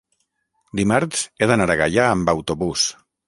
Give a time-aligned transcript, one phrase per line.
[0.79, 2.89] dimarts he d'anar a Gaià amb autobús.